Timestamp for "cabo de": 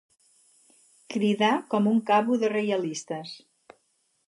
2.09-2.51